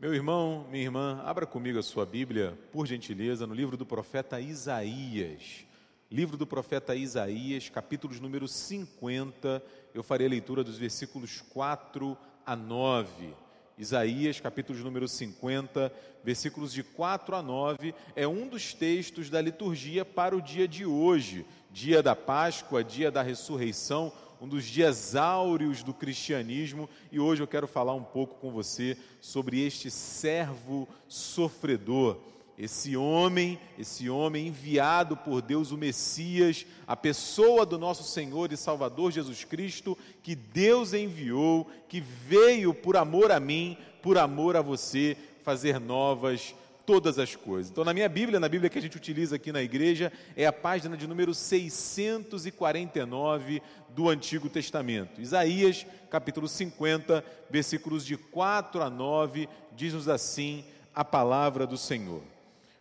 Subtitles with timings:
[0.00, 4.40] Meu irmão, minha irmã, abra comigo a sua Bíblia, por gentileza, no livro do profeta
[4.40, 5.66] Isaías.
[6.08, 9.60] Livro do profeta Isaías, capítulos número 50.
[9.92, 12.16] Eu farei a leitura dos versículos 4
[12.46, 13.34] a 9.
[13.76, 20.04] Isaías, capítulos número 50, versículos de 4 a 9, é um dos textos da liturgia
[20.04, 25.82] para o dia de hoje, dia da Páscoa, dia da ressurreição, um dos dias áureos
[25.82, 32.18] do cristianismo, e hoje eu quero falar um pouco com você sobre este servo sofredor,
[32.56, 38.56] esse homem, esse homem enviado por Deus, o Messias, a pessoa do nosso Senhor e
[38.56, 44.62] Salvador Jesus Cristo, que Deus enviou, que veio por amor a mim, por amor a
[44.62, 46.54] você, fazer novas
[46.88, 47.70] todas as coisas.
[47.70, 50.52] Então, na minha Bíblia, na Bíblia que a gente utiliza aqui na igreja, é a
[50.54, 55.20] página de número 649 do Antigo Testamento.
[55.20, 60.64] Isaías, capítulo 50, versículos de 4 a 9, diz-nos assim
[60.94, 62.22] a palavra do Senhor.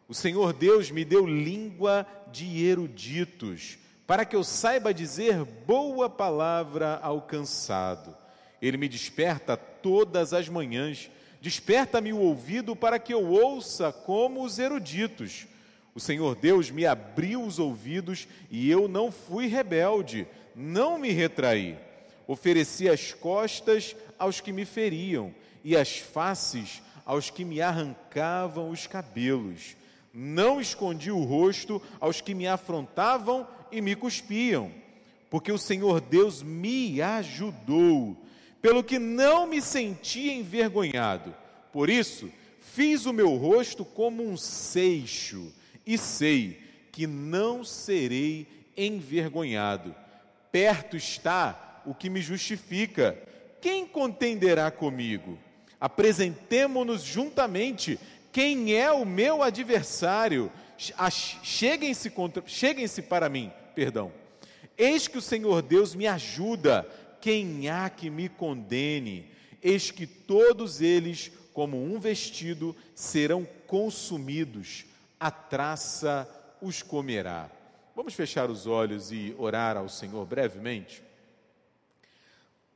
[0.08, 3.78] O Senhor Deus me deu língua de eruditos,
[4.08, 8.16] para que eu saiba dizer boa palavra ao cansado.
[8.62, 14.58] Ele me desperta todas as manhãs Desperta-me o ouvido para que eu ouça como os
[14.60, 15.48] eruditos.
[15.94, 21.78] O Senhor Deus me abriu os ouvidos e eu não fui rebelde, não me retraí.
[22.28, 28.86] Ofereci as costas aos que me feriam e as faces aos que me arrancavam os
[28.86, 29.78] cabelos.
[30.14, 34.72] Não escondi o rosto aos que me afrontavam e me cuspiam,
[35.30, 38.18] porque o Senhor Deus me ajudou
[38.62, 41.36] pelo que não me senti envergonhado.
[41.72, 45.54] Por isso, fiz o meu rosto como um seixo,
[45.86, 46.60] e sei
[46.92, 49.96] que não serei envergonhado.
[50.52, 53.18] Perto está o que me justifica.
[53.62, 55.38] Quem contenderá comigo?
[55.80, 58.00] Apresentemo-nos juntamente.
[58.32, 60.52] Quem é o meu adversário?
[61.44, 62.44] Cheguem-se contra...
[62.46, 64.12] cheguem para mim, perdão.
[64.78, 66.88] Eis que o Senhor Deus me ajuda
[67.22, 69.30] quem há que me condene?
[69.62, 74.86] Eis que todos eles, como um vestido, serão consumidos,
[75.20, 76.30] a traça
[76.62, 77.50] os comerá.
[77.96, 81.04] Vamos fechar os olhos e orar ao Senhor brevemente?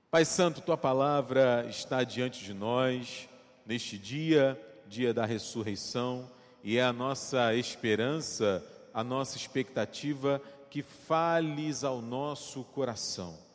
[0.10, 3.30] Pai Santo, tua palavra está diante de nós
[3.66, 6.30] neste dia, dia da ressurreição,
[6.64, 13.51] e é a nossa esperança, a nossa expectativa que fales ao nosso coração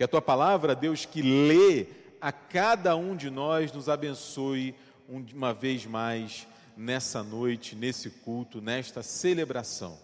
[0.00, 1.86] que a tua palavra, Deus, que lê
[2.22, 4.74] a cada um de nós, nos abençoe
[5.06, 9.98] uma vez mais nessa noite, nesse culto, nesta celebração.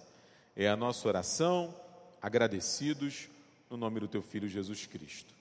[0.55, 1.75] É a nossa oração,
[2.21, 3.31] agradecidos,
[3.71, 5.33] no nome do teu filho Jesus Cristo.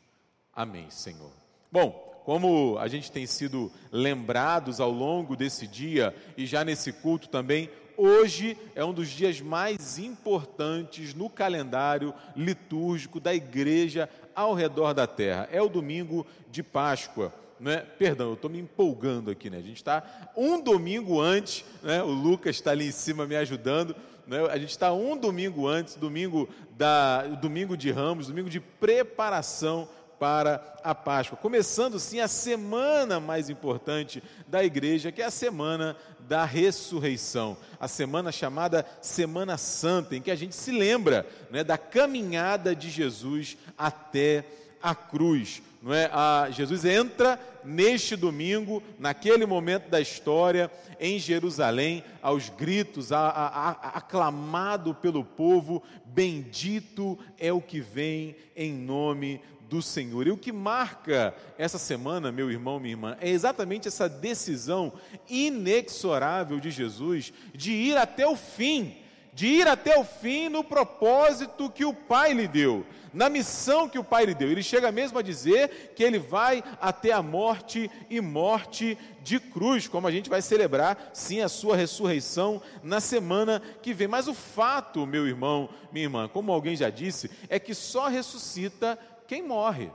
[0.54, 1.34] Amém, Senhor.
[1.70, 7.28] Bom, como a gente tem sido lembrados ao longo desse dia e já nesse culto
[7.28, 14.94] também, hoje é um dos dias mais importantes no calendário litúrgico da igreja ao redor
[14.94, 15.47] da terra.
[15.51, 17.34] É o domingo de Páscoa.
[17.59, 17.78] Né?
[17.97, 19.57] Perdão, eu estou me empolgando aqui, né?
[19.57, 22.03] A gente está um domingo antes, né?
[22.03, 23.96] O Lucas está ali em cima me ajudando.
[24.28, 24.46] Né?
[24.50, 29.88] A gente está um domingo antes, domingo da, domingo de Ramos, domingo de preparação
[30.19, 31.38] para a Páscoa.
[31.38, 35.96] Começando sim a semana mais importante da igreja, que é a semana
[36.28, 41.78] da ressurreição, a semana chamada Semana Santa, em que a gente se lembra né, da
[41.78, 44.46] caminhada de Jesus até
[44.81, 45.62] a cruz.
[45.81, 46.09] Não é?
[46.12, 53.69] A, Jesus entra neste domingo, naquele momento da história, em Jerusalém, aos gritos, a, a,
[53.97, 60.28] aclamado pelo povo: Bendito é o que vem em nome do Senhor.
[60.28, 64.94] E o que marca essa semana, meu irmão, minha irmã, é exatamente essa decisão
[65.30, 68.98] inexorável de Jesus de ir até o fim,
[69.34, 74.00] de ir até o fim no propósito que o Pai lhe deu, na missão que
[74.00, 74.50] o Pai lhe deu.
[74.50, 79.88] Ele chega mesmo a dizer que ele vai até a morte e morte de cruz,
[79.88, 84.08] como a gente vai celebrar, sim, a sua ressurreição na semana que vem.
[84.08, 88.97] Mas o fato, meu irmão, minha irmã, como alguém já disse, é que só ressuscita
[89.28, 89.92] quem morre.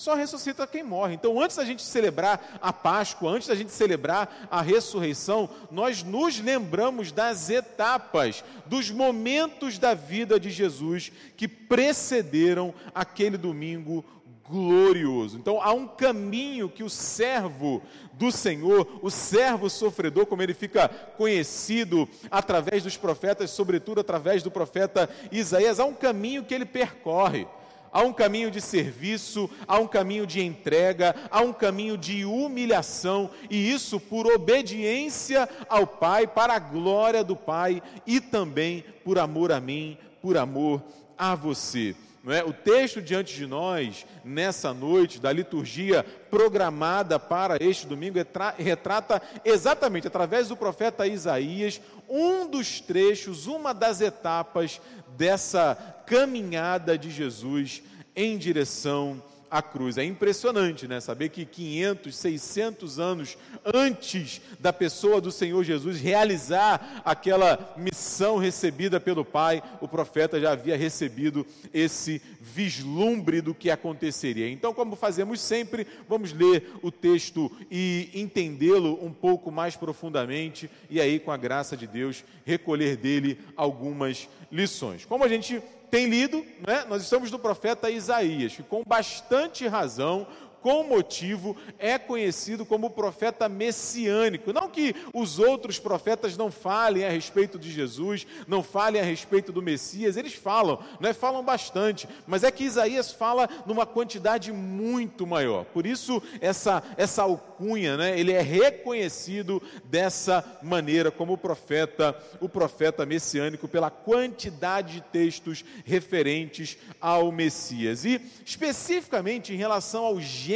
[0.00, 1.12] Só ressuscita quem morre.
[1.12, 6.40] Então, antes da gente celebrar a Páscoa, antes da gente celebrar a ressurreição, nós nos
[6.40, 14.02] lembramos das etapas, dos momentos da vida de Jesus que precederam aquele domingo
[14.48, 15.36] glorioso.
[15.36, 17.82] Então, há um caminho que o servo
[18.14, 24.50] do Senhor, o servo sofredor, como ele fica conhecido através dos profetas, sobretudo através do
[24.50, 27.46] profeta Isaías, há um caminho que ele percorre
[27.92, 33.30] há um caminho de serviço, há um caminho de entrega, há um caminho de humilhação,
[33.48, 39.52] e isso por obediência ao Pai, para a glória do Pai e também por amor
[39.52, 40.82] a mim, por amor
[41.16, 41.94] a você.
[42.22, 42.44] Não é?
[42.44, 48.18] O texto diante de nós, nessa noite, da liturgia programada para este domingo,
[48.58, 54.80] retrata exatamente, através do profeta Isaías, um dos trechos, uma das etapas
[55.16, 55.74] dessa
[56.06, 57.82] caminhada de Jesus
[58.14, 59.98] em direção à cruz.
[59.98, 61.00] É impressionante, né?
[61.00, 69.00] Saber que 500, 600 anos antes da pessoa do Senhor Jesus realizar aquela missão recebida
[69.00, 74.48] pelo Pai, o profeta já havia recebido esse vislumbre do que aconteceria.
[74.48, 81.00] Então, como fazemos sempre, vamos ler o texto e entendê-lo um pouco mais profundamente e
[81.00, 85.04] aí, com a graça de Deus, recolher dele algumas lições.
[85.04, 86.84] Como a gente tem lido, né?
[86.88, 90.26] nós estamos no profeta Isaías, que com bastante razão
[90.62, 94.52] com motivo, é conhecido como profeta messiânico.
[94.52, 99.52] Não que os outros profetas não falem a respeito de Jesus, não falem a respeito
[99.52, 105.26] do Messias, eles falam, é falam bastante, mas é que Isaías fala numa quantidade muito
[105.26, 105.64] maior.
[105.64, 113.04] Por isso, essa, essa alcunha, né, ele é reconhecido dessa maneira como profeta, o profeta
[113.04, 118.04] messiânico, pela quantidade de textos referentes ao Messias.
[118.04, 120.49] E especificamente em relação ao gênero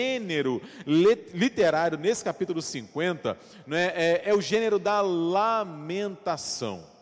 [1.33, 6.95] literário nesse capítulo 50 né, é, é o gênero da lamentação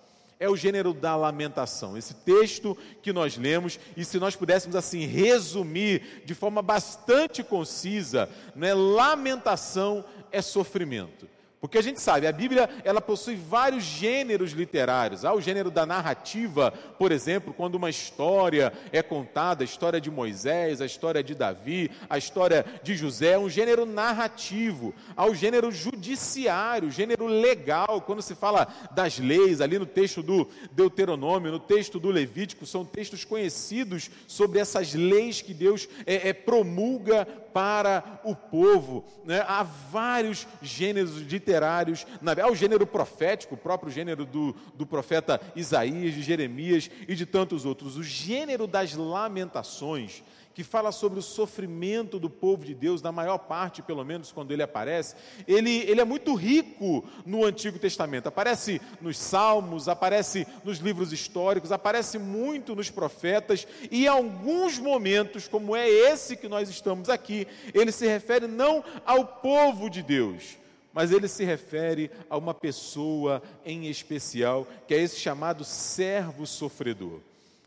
[0.43, 1.97] é o gênero da lamentação.
[1.97, 8.29] Esse texto que nós lemos, e se nós pudéssemos assim resumir de forma bastante concisa,
[8.57, 11.29] né, lamentação é sofrimento.
[11.63, 15.25] Porque a gente sabe, a Bíblia ela possui vários gêneros literários.
[15.25, 20.11] Há o gênero da narrativa, por exemplo, quando uma história é contada, a história de
[20.11, 24.93] Moisés, a história de Davi, a história de José, é um gênero narrativo.
[25.17, 30.49] Há o gênero judiciário, gênero legal, quando se fala das leis, ali no texto do
[30.73, 36.33] Deuteronômio, no texto do Levítico, são textos conhecidos sobre essas leis que Deus é, é,
[36.33, 39.05] promulga para o povo.
[39.25, 39.45] Né?
[39.47, 46.15] Há vários gêneros literários, há o gênero profético, o próprio gênero do, do profeta Isaías,
[46.15, 47.97] de Jeremias e de tantos outros.
[47.97, 50.23] O gênero das lamentações
[50.55, 54.53] que fala sobre o sofrimento do povo de Deus, na maior parte, pelo menos quando
[54.53, 55.15] ele aparece,
[55.47, 58.27] ele, ele é muito rico no Antigo Testamento.
[58.27, 65.49] Aparece nos Salmos, aparece nos livros históricos, aparece muito nos profetas, e em alguns momentos,
[65.49, 70.59] como é esse que nós estamos aqui, ele se refere não ao povo de Deus,
[70.93, 77.21] mas ele se refere a uma pessoa em especial, que é esse chamado servo sofredor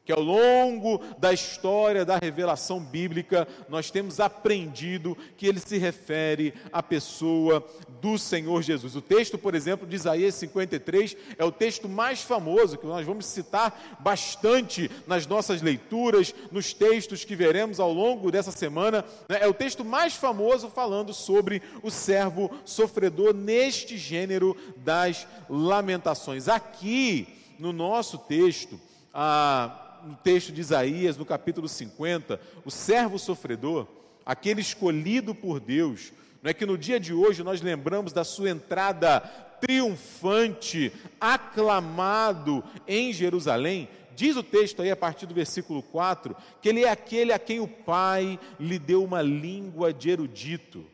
[0.06, 6.54] que ao longo da história da revelação bíblica nós temos aprendido que ele se refere
[6.72, 7.66] à pessoa
[8.00, 8.96] do Senhor Jesus.
[8.96, 13.26] O texto, por exemplo, de Isaías 53 é o texto mais famoso que nós vamos
[13.26, 19.04] citar bastante nas nossas leituras, nos textos que veremos ao longo dessa semana.
[19.28, 19.40] Né?
[19.42, 26.48] É o texto mais famoso falando sobre o servo sofredor neste gênero das lamentações.
[26.48, 27.28] Aqui
[27.58, 28.80] no nosso texto,
[29.12, 33.88] a no texto de Isaías, no capítulo 50, o servo sofredor,
[34.26, 36.14] aquele escolhido por Deus,
[36.44, 39.20] não é que no dia de hoje nós lembramos da sua entrada
[39.60, 46.84] triunfante, aclamado em Jerusalém, diz o texto aí a partir do versículo 4, que ele
[46.84, 50.86] é aquele a quem o Pai lhe deu uma língua de erudito,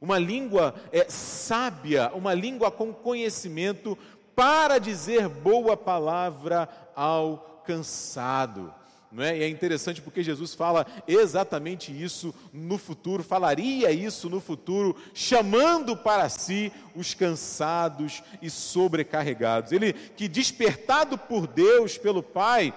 [0.00, 3.98] uma língua é, sábia, uma língua com conhecimento
[4.34, 8.72] para dizer boa palavra ao cansado.
[9.10, 9.38] Não é?
[9.38, 15.96] E é interessante porque Jesus fala exatamente isso no futuro, falaria isso no futuro, chamando
[15.96, 19.72] para si os cansados e sobrecarregados.
[19.72, 22.74] Ele que despertado por Deus, pelo Pai,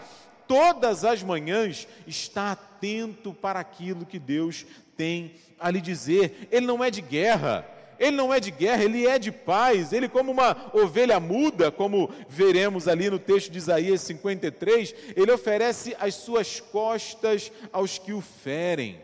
[0.47, 4.65] todas as manhãs está atento para aquilo que Deus
[4.95, 6.47] tem a lhe dizer.
[6.51, 7.67] Ele não é de guerra,
[7.99, 9.91] ele não é de guerra, ele é de paz.
[9.91, 15.95] Ele, como uma ovelha muda, como veremos ali no texto de Isaías 53, ele oferece
[15.99, 18.99] as suas costas aos que o ferem,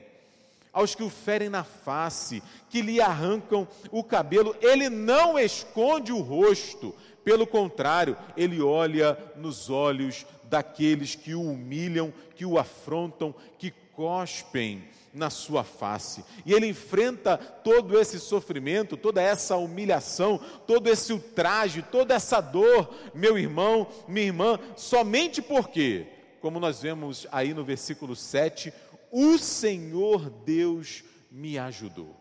[0.72, 4.56] aos que o ferem na face, que lhe arrancam o cabelo.
[4.62, 12.14] Ele não esconde o rosto, pelo contrário, ele olha nos olhos daqueles que o humilham,
[12.36, 14.84] que o afrontam, que cospem
[15.16, 16.24] na sua face.
[16.46, 22.94] E ele enfrenta todo esse sofrimento, toda essa humilhação, todo esse ultraje, toda essa dor,
[23.14, 26.06] meu irmão, minha irmã, somente porque,
[26.42, 28.74] como nós vemos aí no versículo 7,
[29.10, 32.16] O Senhor Deus me ajudou.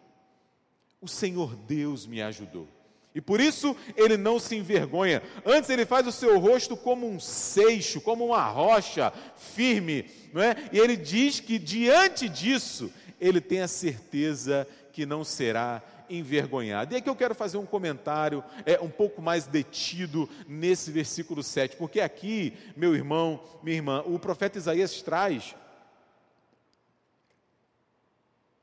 [1.01, 2.69] O Senhor Deus me ajudou.
[3.15, 5.23] E por isso ele não se envergonha.
[5.47, 10.57] Antes ele faz o seu rosto como um seixo, como uma rocha firme, não é?
[10.73, 15.81] E ele diz que diante disso ele tem a certeza que não será
[16.11, 16.93] envergonhado.
[16.93, 21.77] E aqui eu quero fazer um comentário é, um pouco mais detido nesse versículo 7,
[21.77, 25.55] porque aqui, meu irmão, minha irmã, o profeta Isaías traz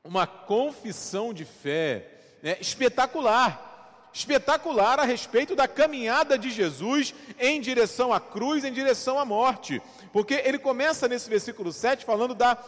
[0.04, 2.08] uma confissão de fé
[2.42, 3.71] né, espetacular
[4.12, 9.80] espetacular a respeito da caminhada de Jesus em direção à cruz, em direção à morte.
[10.12, 12.58] Porque ele começa nesse versículo 7 falando da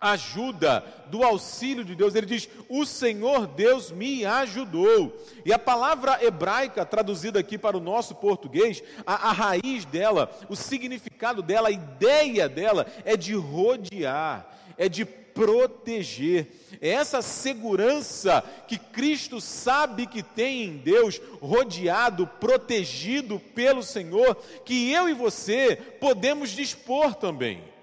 [0.00, 2.14] ajuda, do auxílio de Deus.
[2.14, 5.16] Ele diz: O Senhor Deus me ajudou.
[5.44, 10.54] E a palavra hebraica, traduzida aqui para o nosso português, a, a raiz dela, o
[10.54, 14.46] significado dela, a ideia dela é de rodear,
[14.76, 16.46] é de proteger.
[16.80, 24.90] É essa segurança que Cristo sabe que tem em Deus, rodeado, protegido pelo Senhor, que
[24.90, 27.73] eu e você podemos dispor também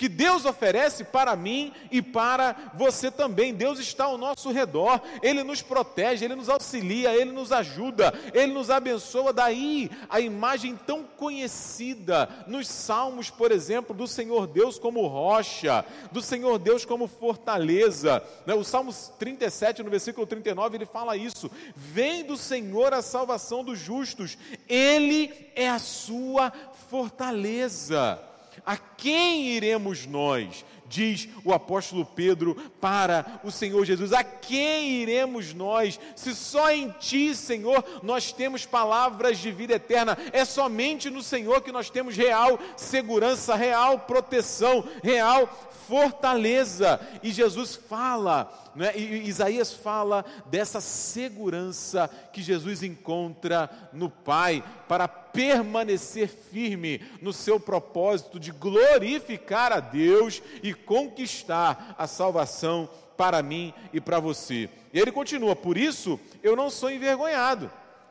[0.00, 3.52] que Deus oferece para mim e para você também.
[3.52, 8.50] Deus está ao nosso redor, Ele nos protege, Ele nos auxilia, Ele nos ajuda, Ele
[8.54, 9.30] nos abençoa.
[9.30, 16.22] Daí a imagem tão conhecida nos Salmos, por exemplo, do Senhor Deus como rocha, do
[16.22, 18.22] Senhor Deus como fortaleza.
[18.46, 18.54] Né?
[18.54, 23.78] O Salmo 37, no versículo 39, ele fala isso: Vem do Senhor a salvação dos
[23.78, 26.50] justos, Ele é a sua
[26.88, 28.29] fortaleza.
[28.64, 30.64] A quem iremos nós?
[30.90, 36.00] Diz o apóstolo Pedro para o Senhor Jesus: A quem iremos nós?
[36.16, 40.18] Se só em Ti, Senhor, nós temos palavras de vida eterna.
[40.32, 45.48] É somente no Senhor que nós temos real segurança, real proteção, real
[45.86, 47.00] fortaleza.
[47.22, 55.08] E Jesus fala, né, e Isaías fala dessa segurança que Jesus encontra no Pai para
[55.32, 63.74] permanecer firme no seu propósito de glorificar a Deus e conquistar a salvação para mim
[63.92, 64.68] e para você.
[64.92, 67.70] E ele continua: por isso eu não sou envergonhado.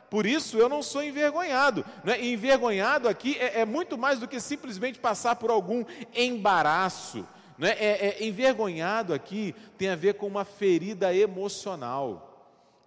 [0.09, 1.85] Por isso eu não sou envergonhado.
[2.03, 2.23] Né?
[2.25, 5.85] Envergonhado aqui é, é muito mais do que simplesmente passar por algum
[6.15, 7.25] embaraço.
[7.57, 7.75] Né?
[7.77, 12.28] É, é, envergonhado aqui tem a ver com uma ferida emocional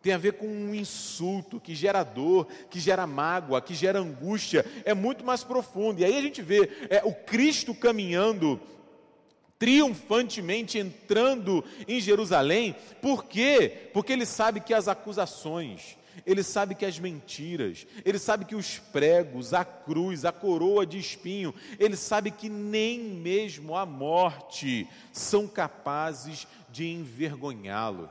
[0.02, 4.66] tem a ver com um insulto que gera dor, que gera mágoa, que gera angústia,
[4.84, 6.00] é muito mais profundo.
[6.00, 8.60] E aí a gente vê é, o Cristo caminhando
[9.60, 13.90] triunfantemente entrando em Jerusalém, por quê?
[13.94, 18.80] Porque ele sabe que as acusações, ele sabe que as mentiras, ele sabe que os
[18.80, 25.46] pregos, a cruz, a coroa de espinho, ele sabe que nem mesmo a morte são
[25.46, 28.10] capazes de envergonhá-lo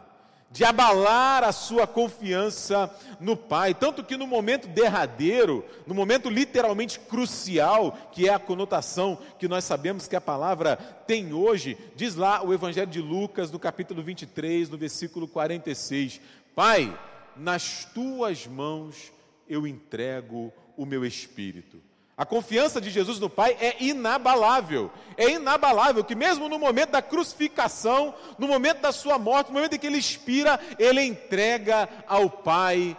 [0.52, 3.74] de abalar a sua confiança no Pai.
[3.74, 9.64] Tanto que no momento derradeiro, no momento literalmente crucial, que é a conotação que nós
[9.64, 10.76] sabemos que a palavra
[11.08, 16.20] tem hoje, diz lá o Evangelho de Lucas, no capítulo 23, no versículo 46:
[16.54, 16.98] Pai,
[17.36, 19.12] nas tuas mãos
[19.48, 21.91] eu entrego o meu espírito.
[22.22, 24.92] A confiança de Jesus no Pai é inabalável.
[25.18, 29.74] É inabalável que, mesmo no momento da crucificação, no momento da sua morte, no momento
[29.74, 32.96] em que ele expira, ele entrega ao Pai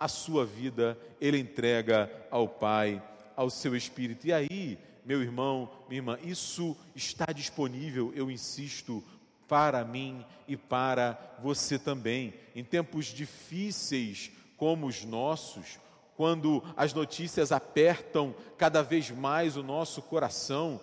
[0.00, 3.00] a sua vida, ele entrega ao Pai
[3.36, 4.26] ao seu espírito.
[4.26, 9.00] E aí, meu irmão, minha irmã, isso está disponível, eu insisto,
[9.46, 12.34] para mim e para você também.
[12.52, 15.78] Em tempos difíceis como os nossos,
[16.16, 20.80] quando as notícias apertam cada vez mais o nosso coração,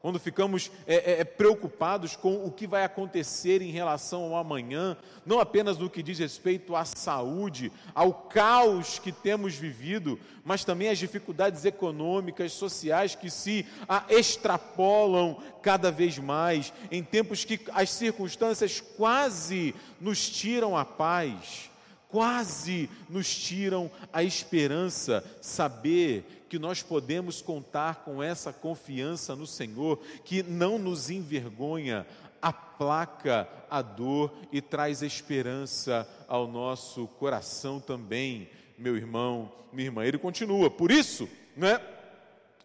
[0.00, 4.96] quando ficamos é, é, é, preocupados com o que vai acontecer em relação ao amanhã,
[5.26, 10.88] não apenas no que diz respeito à saúde, ao caos que temos vivido, mas também
[10.88, 13.66] às dificuldades econômicas, sociais que se
[14.08, 21.70] extrapolam cada vez mais, em tempos que as circunstâncias quase nos tiram a paz
[22.10, 30.00] quase nos tiram a esperança, saber que nós podemos contar com essa confiança no Senhor,
[30.24, 32.06] que não nos envergonha,
[32.42, 40.04] aplaca a dor e traz esperança ao nosso coração também, meu irmão, minha irmã.
[40.04, 41.80] Ele continua, por isso, né?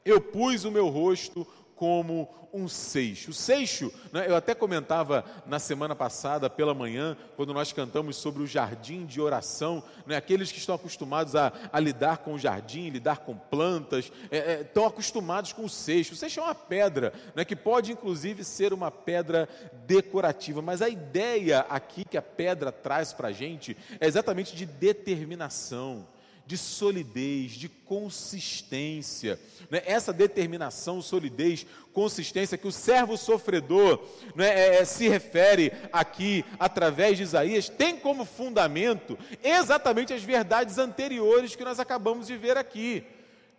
[0.04, 3.32] Eu pus o meu rosto como um seixo.
[3.32, 8.42] O seixo, né, eu até comentava na semana passada, pela manhã, quando nós cantamos sobre
[8.42, 12.90] o jardim de oração, né, aqueles que estão acostumados a, a lidar com o jardim,
[12.90, 16.14] lidar com plantas, é, é, estão acostumados com o seixo.
[16.14, 19.50] O seixo é uma pedra, né, que pode inclusive ser uma pedra
[19.86, 24.66] decorativa, mas a ideia aqui que a pedra traz para a gente é exatamente de
[24.66, 26.08] determinação
[26.46, 29.40] de solidez, de consistência.
[29.70, 29.82] Né?
[29.86, 34.04] Essa determinação, solidez, consistência que o servo sofredor
[34.36, 40.78] né, é, é, se refere aqui através de Isaías, tem como fundamento exatamente as verdades
[40.78, 43.04] anteriores que nós acabamos de ver aqui.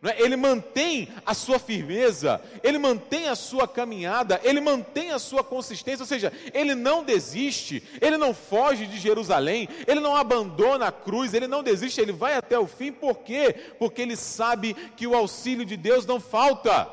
[0.03, 0.23] É?
[0.23, 6.03] Ele mantém a sua firmeza, ele mantém a sua caminhada, ele mantém a sua consistência,
[6.03, 11.33] ou seja, ele não desiste, ele não foge de Jerusalém, ele não abandona a cruz,
[11.33, 13.55] ele não desiste, ele vai até o fim, por quê?
[13.79, 16.89] Porque ele sabe que o auxílio de Deus não falta,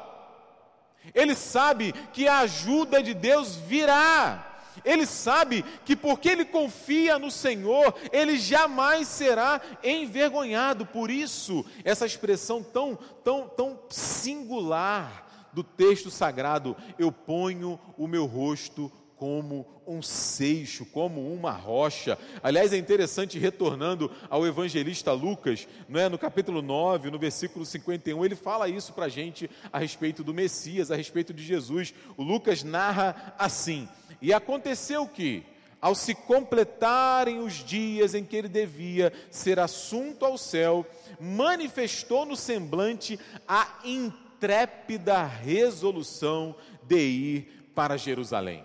[1.13, 4.52] ele sabe que a ajuda de Deus virá.
[4.83, 10.85] Ele sabe que porque ele confia no Senhor, ele jamais será envergonhado.
[10.85, 18.25] Por isso, essa expressão tão, tão, tão singular do texto sagrado, eu ponho o meu
[18.25, 18.91] rosto
[19.23, 22.17] como um seixo, como uma rocha.
[22.41, 26.09] Aliás, é interessante, retornando ao evangelista Lucas, é?
[26.09, 30.33] no capítulo 9, no versículo 51, ele fala isso para a gente a respeito do
[30.33, 31.93] Messias, a respeito de Jesus.
[32.17, 33.87] O Lucas narra assim:
[34.23, 35.43] e aconteceu que,
[35.81, 40.85] ao se completarem os dias em que ele devia ser assunto ao céu,
[41.19, 48.63] manifestou no semblante a intrépida resolução de ir para Jerusalém.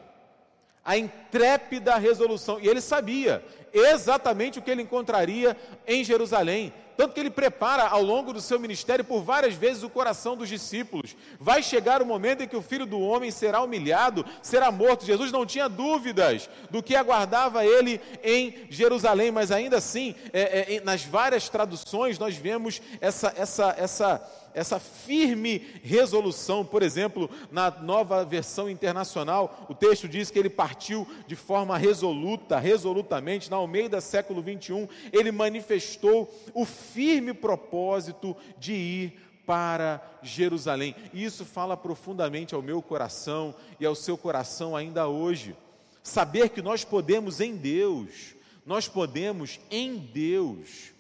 [0.85, 5.57] A intrépida resolução, e ele sabia exatamente o que ele encontraria
[5.89, 6.73] em Jerusalém.
[6.99, 10.49] Tanto que ele prepara ao longo do seu ministério por várias vezes o coração dos
[10.49, 11.15] discípulos.
[11.39, 15.07] Vai chegar o momento em que o filho do homem será humilhado, será morto.
[15.07, 20.81] Jesus não tinha dúvidas do que aguardava ele em Jerusalém, mas ainda assim, é, é,
[20.81, 24.21] nas várias traduções, nós vemos essa, essa, essa
[24.55, 26.65] essa firme resolução.
[26.65, 32.59] Por exemplo, na nova versão internacional, o texto diz que ele partiu de forma resoluta,
[32.59, 33.51] resolutamente.
[33.51, 40.95] Na Almeida, século 21, ele manifestou o firme propósito de ir para Jerusalém.
[41.15, 45.57] Isso fala profundamente ao meu coração e ao seu coração ainda hoje.
[46.03, 48.35] Saber que nós podemos em Deus,
[48.67, 50.93] nós podemos em Deus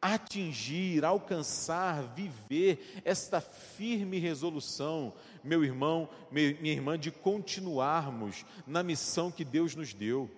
[0.00, 9.44] atingir, alcançar, viver esta firme resolução, meu irmão, minha irmã, de continuarmos na missão que
[9.44, 10.30] Deus nos deu.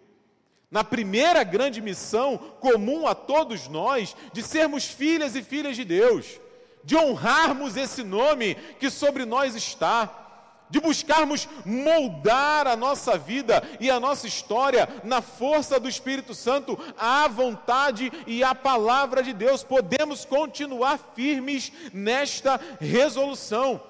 [0.71, 6.41] Na primeira grande missão comum a todos nós, de sermos filhas e filhas de Deus,
[6.85, 10.30] de honrarmos esse nome que sobre nós está,
[10.71, 16.79] de buscarmos moldar a nossa vida e a nossa história na força do Espírito Santo,
[16.97, 19.65] à vontade e à palavra de Deus.
[19.65, 23.83] Podemos continuar firmes nesta resolução,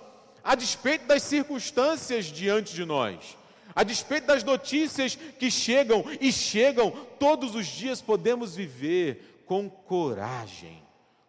[0.42, 3.36] a despeito das circunstâncias diante de nós.
[3.74, 10.82] A despeito das notícias que chegam e chegam todos os dias, podemos viver com coragem,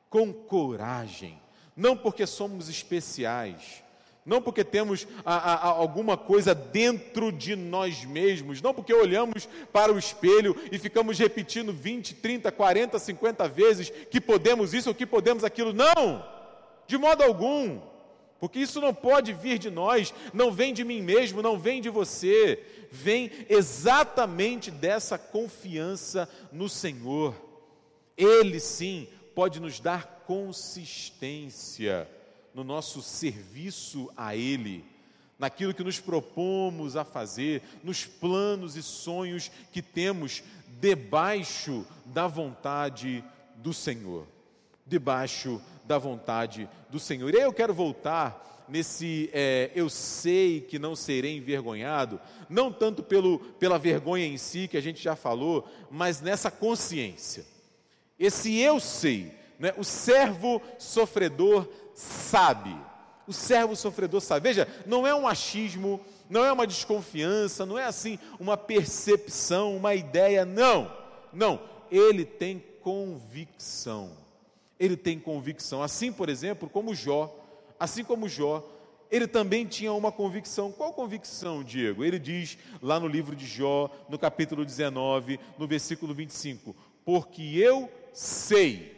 [0.10, 1.40] com coragem,
[1.76, 3.84] não porque somos especiais,
[4.26, 9.50] não porque temos a, a, a alguma coisa dentro de nós mesmos, não porque olhamos
[9.74, 14.96] para o espelho e ficamos repetindo 20, 30, 40, 50 vezes que podemos isso ou
[14.96, 15.74] que podemos aquilo.
[15.74, 16.24] Não!
[16.88, 17.80] De modo algum.
[18.40, 21.90] Porque isso não pode vir de nós, não vem de mim mesmo, não vem de
[21.90, 27.36] você, vem exatamente dessa confiança no Senhor.
[28.18, 32.10] Ele sim pode nos dar consistência
[32.54, 34.84] no nosso serviço a Ele,
[35.38, 40.44] naquilo que nos propomos a fazer, nos planos e sonhos que temos
[40.80, 43.24] debaixo da vontade
[43.56, 44.28] do Senhor.
[44.86, 47.34] Debaixo da vontade do Senhor.
[47.34, 53.04] E aí eu quero voltar nesse é, eu sei que não serei envergonhado, não tanto
[53.04, 57.46] pelo, pela vergonha em si, que a gente já falou, mas nessa consciência.
[58.18, 59.74] Esse eu sei, né?
[59.78, 62.76] o servo sofredor sabe.
[63.28, 64.50] O servo sofredor sabe.
[64.50, 69.94] Veja, não é um achismo, não é uma desconfiança, não é assim uma percepção, uma
[69.96, 70.92] ideia, não.
[71.32, 74.12] Não, ele tem convicção.
[74.80, 75.84] Ele tem convicção.
[75.84, 77.34] Assim, por exemplo, como Jó,
[77.80, 78.68] assim como Jó,
[79.12, 80.72] ele também tinha uma convicção.
[80.72, 82.04] Qual convicção, Diego?
[82.04, 86.76] Ele diz lá no livro de Jó, no capítulo 19, no versículo 25:
[87.06, 88.96] Porque eu sei,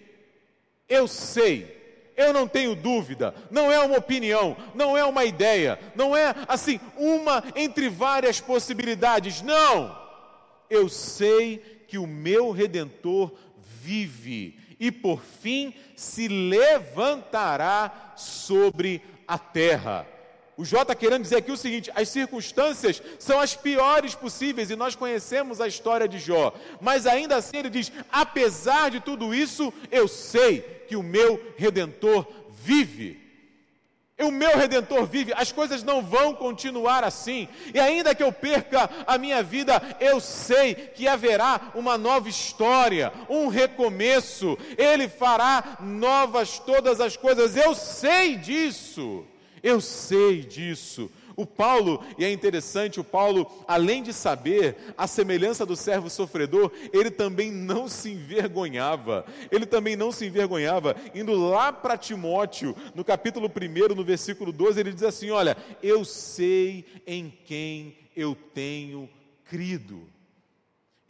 [0.88, 1.83] eu sei
[2.16, 6.80] Eu não tenho dúvida, não é uma opinião, não é uma ideia, não é assim,
[6.96, 9.42] uma entre várias possibilidades.
[9.42, 9.98] Não!
[10.70, 20.08] Eu sei que o meu redentor vive e por fim se levantará sobre a terra.
[20.64, 24.78] O Jó está querendo dizer aqui o seguinte: as circunstâncias são as piores possíveis e
[24.78, 29.74] nós conhecemos a história de Jó, mas ainda assim ele diz: apesar de tudo isso,
[29.92, 33.22] eu sei que o meu redentor vive.
[34.18, 38.90] O meu redentor vive, as coisas não vão continuar assim, e ainda que eu perca
[39.06, 46.58] a minha vida, eu sei que haverá uma nova história, um recomeço, Ele fará novas
[46.58, 49.26] todas as coisas, eu sei disso.
[49.64, 51.10] Eu sei disso.
[51.36, 56.72] O Paulo, e é interessante, o Paulo, além de saber a semelhança do servo sofredor,
[56.92, 59.26] ele também não se envergonhava.
[59.50, 60.96] Ele também não se envergonhava.
[61.16, 66.06] Indo lá para Timóteo, no capítulo 1, no versículo 12, ele diz assim: Olha, eu
[66.06, 69.10] sei em quem eu tenho
[69.46, 70.08] crido.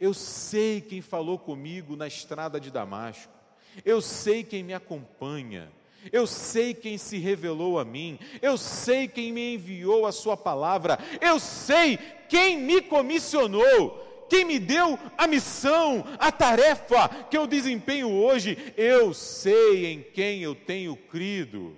[0.00, 3.32] Eu sei quem falou comigo na estrada de Damasco.
[3.84, 5.70] Eu sei quem me acompanha.
[6.12, 10.98] Eu sei quem se revelou a mim, eu sei quem me enviou a Sua palavra,
[11.20, 18.10] eu sei quem me comissionou, quem me deu a missão, a tarefa que eu desempenho
[18.10, 21.76] hoje, eu sei em quem eu tenho crido.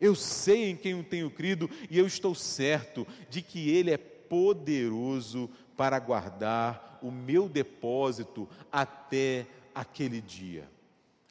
[0.00, 3.96] Eu sei em quem eu tenho crido e eu estou certo de que Ele é
[3.96, 10.68] poderoso para guardar o meu depósito até aquele dia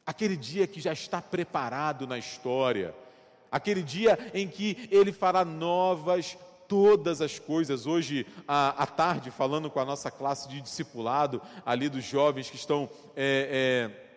[0.05, 2.95] aquele dia que já está preparado na história,
[3.51, 6.37] aquele dia em que Ele fará novas
[6.67, 7.85] todas as coisas.
[7.85, 12.89] Hoje à, tarde, falando com a nossa classe de discipulado, ali dos jovens que estão.
[13.15, 14.11] É, é,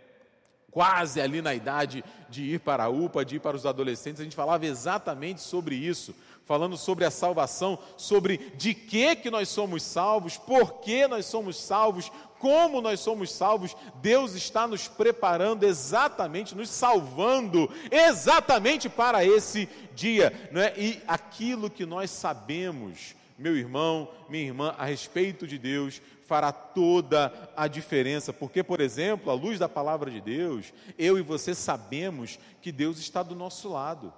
[0.75, 4.25] quase ali na idade de ir para a UPA, de ir para os adolescentes, a
[4.25, 6.13] gente falava exatamente sobre isso,
[6.45, 11.57] falando sobre a salvação, sobre de que que nós somos salvos, por que nós somos
[11.57, 12.11] salvos,
[12.45, 20.51] como nós somos salvos, Deus está nos preparando exatamente, nos salvando exatamente para esse dia,
[20.53, 20.75] não é?
[20.77, 27.33] E aquilo que nós sabemos, meu irmão, minha irmã, a respeito de Deus, fará toda
[27.57, 32.39] a diferença, porque, por exemplo, à luz da palavra de Deus, eu e você sabemos
[32.61, 34.13] que Deus está do nosso lado,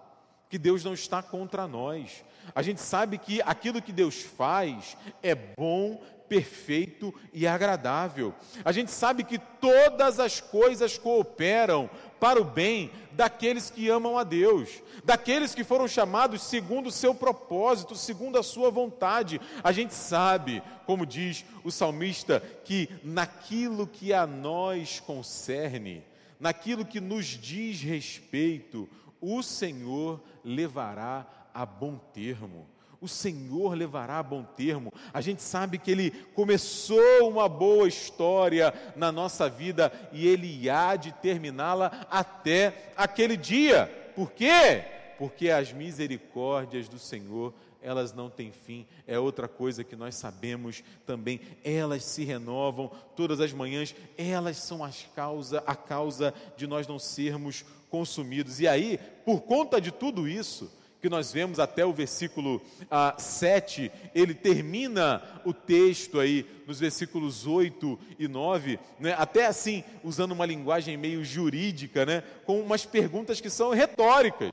[0.50, 2.24] que Deus não está contra nós.
[2.56, 8.34] A gente sabe que aquilo que Deus faz é bom, perfeito e agradável.
[8.64, 14.24] A gente sabe que todas as coisas cooperam para o bem daqueles que amam a
[14.24, 19.40] Deus, daqueles que foram chamados segundo o seu propósito, segundo a sua vontade.
[19.62, 26.02] A gente sabe, como diz o salmista, que naquilo que a nós concerne,
[26.38, 28.88] naquilo que nos diz respeito,
[29.20, 32.66] o Senhor levará a bom termo
[33.00, 34.92] o Senhor levará a bom termo.
[35.12, 40.96] A gente sabe que Ele começou uma boa história na nossa vida e Ele há
[40.96, 43.86] de terminá-la até aquele dia.
[44.14, 44.84] Por quê?
[45.18, 47.52] Porque as misericórdias do Senhor
[47.86, 53.38] elas não têm fim, é outra coisa que nós sabemos também, elas se renovam todas
[53.38, 58.58] as manhãs, elas são as causa, a causa de nós não sermos consumidos.
[58.58, 60.68] E aí, por conta de tudo isso,
[61.00, 67.46] que nós vemos até o versículo ah, 7, ele termina o texto aí nos versículos
[67.46, 73.40] 8 e 9, né, até assim, usando uma linguagem meio jurídica, né, com umas perguntas
[73.40, 74.50] que são retóricas.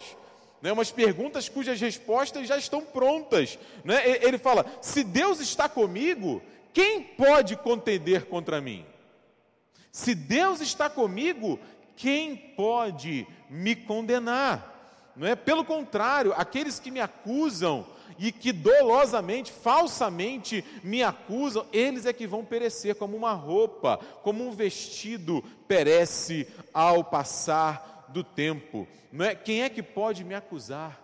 [0.61, 3.59] Né, umas perguntas cujas respostas já estão prontas.
[3.83, 4.01] Né?
[4.21, 8.85] Ele fala: se Deus está comigo, quem pode contender contra mim?
[9.91, 11.59] Se Deus está comigo,
[11.95, 14.72] quem pode me condenar?
[15.15, 15.35] Não é?
[15.35, 17.85] Pelo contrário, aqueles que me acusam
[18.17, 24.47] e que dolosamente, falsamente me acusam, eles é que vão perecer como uma roupa, como
[24.47, 28.87] um vestido perece ao passar do tempo.
[29.11, 29.35] Não é?
[29.35, 31.01] Quem é que pode me acusar?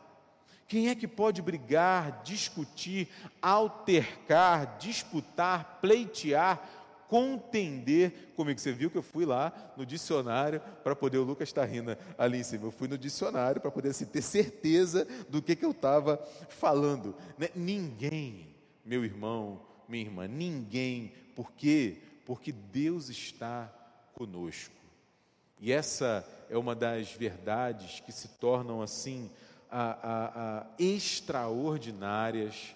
[0.68, 3.10] Quem é que pode brigar, discutir,
[3.42, 6.62] altercar, disputar, pleitear
[7.10, 8.60] contender comigo.
[8.60, 12.38] Você viu que eu fui lá no dicionário para poder, o Lucas está rindo ali
[12.38, 15.72] em cima, eu fui no dicionário para poder assim, ter certeza do que, que eu
[15.72, 16.18] estava
[16.48, 17.16] falando.
[17.38, 17.50] Né?
[17.56, 21.98] Ninguém, meu irmão, minha irmã, ninguém, por quê?
[22.26, 23.74] Porque Deus está
[24.14, 24.76] conosco.
[25.60, 29.32] E essa é uma das verdades que se tornam assim
[29.70, 32.76] a, a, a extraordinárias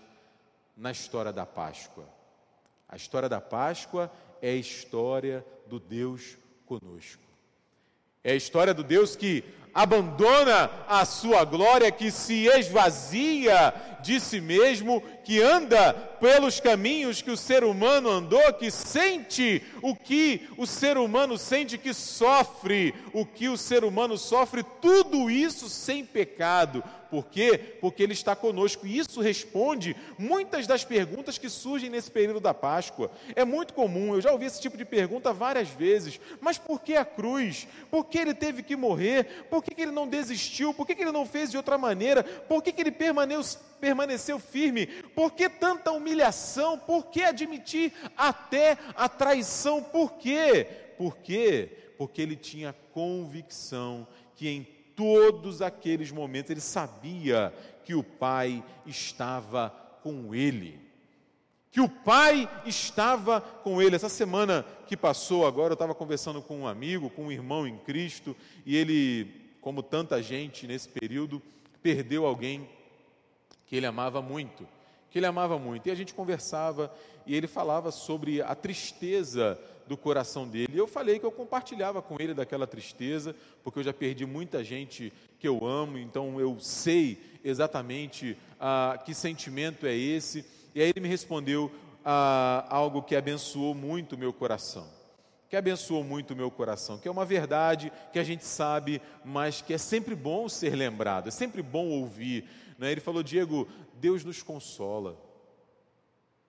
[0.75, 2.05] na história da Páscoa.
[2.93, 7.23] A história da Páscoa é a história do Deus conosco.
[8.23, 9.43] É a história do Deus que
[9.73, 17.31] abandona a sua glória, que se esvazia de si mesmo, que anda pelos caminhos que
[17.31, 23.25] o ser humano andou, que sente o que o ser humano sente, que sofre o
[23.25, 26.83] que o ser humano sofre, tudo isso sem pecado.
[27.09, 27.77] Por quê?
[27.79, 28.87] Porque Ele está conosco.
[28.87, 33.11] E isso responde muitas das perguntas que surgem nesse período da Páscoa.
[33.35, 36.19] É muito comum, eu já ouvi esse tipo de pergunta várias vezes.
[36.41, 37.67] Mas por que a cruz?
[37.91, 39.45] Por que Ele teve que morrer?
[39.47, 40.73] Por que Ele não desistiu?
[40.73, 42.23] Por que Ele não fez de outra maneira?
[42.23, 44.87] Por que Ele permaneceu, permaneceu firme?
[44.87, 46.77] Por que tanta humilhação?
[46.77, 49.83] Por que admitir até a traição?
[49.83, 50.67] Por quê?
[50.97, 51.93] Por quê?
[51.97, 54.63] Porque Ele tinha convicção que em
[54.95, 59.69] todos aqueles momentos ele sabia que o Pai estava
[60.01, 60.79] com ele.
[61.71, 63.95] Que o Pai estava com ele.
[63.95, 67.77] Essa semana que passou agora, eu estava conversando com um amigo, com um irmão em
[67.77, 71.41] Cristo, e ele, como tanta gente nesse período,
[71.81, 72.69] perdeu alguém
[73.65, 74.67] que ele amava muito.
[75.09, 75.87] Que ele amava muito.
[75.87, 76.93] E a gente conversava
[77.25, 80.67] e ele falava sobre a tristeza do coração dele.
[80.73, 84.63] E eu falei que eu compartilhava com ele daquela tristeza, porque eu já perdi muita
[84.63, 90.45] gente que eu amo, então eu sei exatamente ah, que sentimento é esse.
[90.75, 91.71] E aí ele me respondeu
[92.03, 95.02] ah, algo que abençoou muito o meu coração.
[95.53, 99.61] Que abençoou muito o meu coração, que é uma verdade que a gente sabe, mas
[99.61, 102.49] que é sempre bom ser lembrado, é sempre bom ouvir.
[102.75, 102.91] Né?
[102.91, 105.15] Ele falou, Diego, Deus nos consola.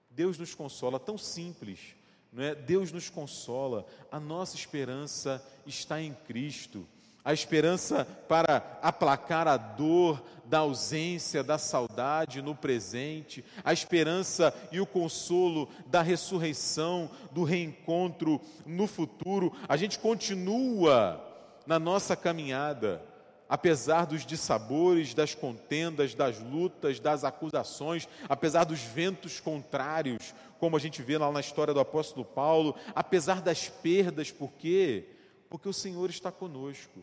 [0.09, 1.95] Deus nos consola, tão simples
[2.33, 2.55] não é?
[2.55, 6.89] Deus nos consola, a nossa esperança está em Cristo.
[7.25, 14.79] A esperança para aplacar a dor da ausência, da saudade no presente, a esperança e
[14.79, 19.53] o consolo da ressurreição, do reencontro no futuro.
[19.67, 21.19] A gente continua
[21.67, 23.03] na nossa caminhada
[23.49, 30.81] apesar dos dissabores, das contendas, das lutas, das acusações, apesar dos ventos contrários, como a
[30.81, 35.09] gente vê lá na história do apóstolo Paulo, apesar das perdas, por quê?
[35.49, 37.01] Porque o Senhor está conosco.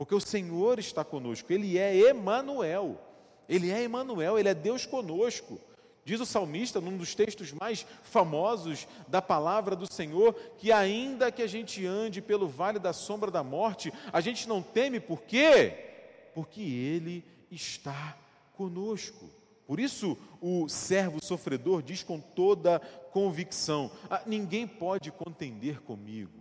[0.00, 2.98] Porque o Senhor está conosco, ele é Emanuel.
[3.46, 5.60] Ele é Emanuel, ele é Deus conosco.
[6.06, 11.42] Diz o salmista, num dos textos mais famosos da palavra do Senhor, que ainda que
[11.42, 16.30] a gente ande pelo vale da sombra da morte, a gente não teme, por quê?
[16.34, 18.16] Porque Ele está
[18.54, 19.28] conosco.
[19.66, 22.80] Por isso, o servo sofredor diz com toda
[23.12, 26.39] convicção: ah, ninguém pode contender comigo,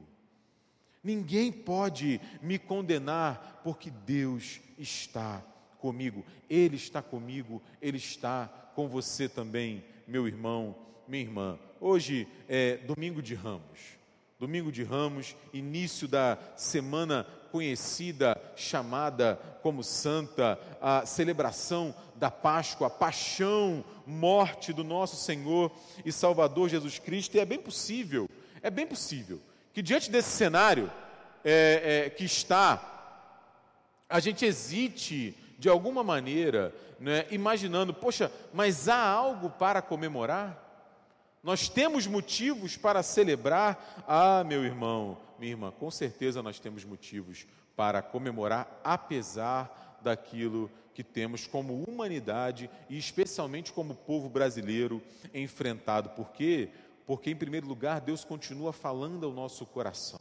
[1.03, 5.43] ninguém pode me condenar, porque Deus está
[5.79, 10.75] comigo, Ele está comigo, Ele está com você também, meu irmão,
[11.07, 11.59] minha irmã.
[11.79, 13.99] Hoje é domingo de Ramos.
[14.37, 22.89] Domingo de Ramos, início da semana conhecida, chamada como Santa, a celebração da Páscoa, a
[22.89, 25.71] paixão, morte do nosso Senhor
[26.05, 27.35] e Salvador Jesus Cristo.
[27.35, 28.29] E é bem possível,
[28.61, 29.41] é bem possível
[29.73, 30.91] que diante desse cenário
[31.43, 32.85] é, é, que está,
[34.09, 40.65] a gente hesite de alguma maneira, né, imaginando, poxa, mas há algo para comemorar?
[41.43, 44.03] Nós temos motivos para celebrar?
[44.07, 51.03] Ah, meu irmão, minha irmã, com certeza nós temos motivos para comemorar, apesar daquilo que
[51.03, 55.01] temos como humanidade e especialmente como povo brasileiro
[55.33, 56.09] enfrentado.
[56.09, 56.69] Por quê?
[57.09, 60.19] Porque, em primeiro lugar, Deus continua falando ao nosso coração.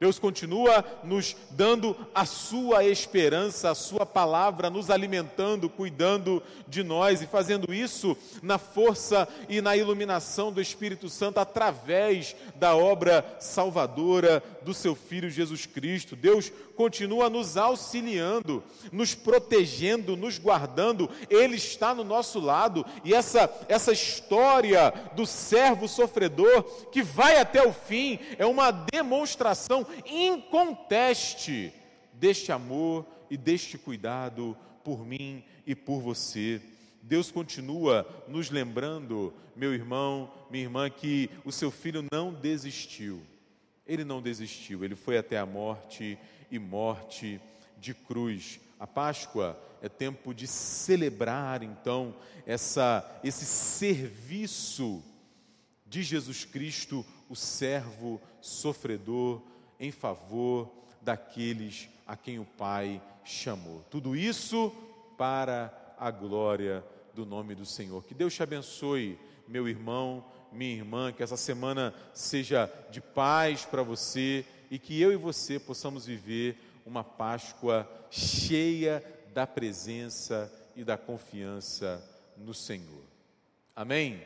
[0.00, 7.20] Deus continua nos dando a sua esperança, a sua palavra, nos alimentando, cuidando de nós
[7.20, 14.42] e fazendo isso na força e na iluminação do Espírito Santo através da obra salvadora
[14.62, 16.16] do seu filho Jesus Cristo.
[16.16, 21.08] Deus continua nos auxiliando, nos protegendo, nos guardando.
[21.30, 27.66] Ele está no nosso lado e essa essa história do servo sofredor que vai até
[27.66, 31.72] o fim é uma demonstração inconteste
[32.12, 36.60] deste amor e deste cuidado por mim e por você.
[37.02, 43.20] Deus continua nos lembrando, meu irmão, minha irmã, que o seu filho não desistiu.
[43.86, 46.18] Ele não desistiu, ele foi até a morte
[46.54, 47.40] e morte
[47.76, 48.60] de cruz.
[48.78, 52.14] A Páscoa é tempo de celebrar então
[52.46, 55.02] essa esse serviço
[55.86, 59.42] de Jesus Cristo, o servo sofredor
[59.78, 63.84] em favor daqueles a quem o Pai chamou.
[63.90, 64.72] Tudo isso
[65.18, 68.04] para a glória do nome do Senhor.
[68.04, 73.82] Que Deus te abençoe, meu irmão, minha irmã, que essa semana seja de paz para
[73.82, 79.00] você e que eu e você possamos viver uma Páscoa cheia
[79.32, 82.02] da presença e da confiança
[82.36, 83.04] no Senhor.
[83.76, 84.20] Amém?